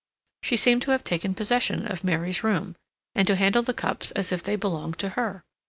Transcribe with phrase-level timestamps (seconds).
[0.41, 2.75] She seemed to have taken possession of Mary's room,
[3.13, 5.43] and to handle the cups as if they belonged to her.